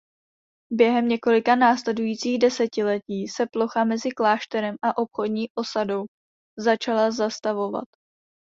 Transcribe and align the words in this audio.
Během 0.73 1.07
několika 1.07 1.55
následujících 1.55 2.39
desetiletí 2.39 3.27
se 3.27 3.47
plocha 3.47 3.83
mezi 3.83 4.11
klášterem 4.11 4.75
a 4.83 4.97
obchodní 4.97 5.45
osadou 5.55 6.05
začala 6.59 7.11
zastavovat. 7.11 7.87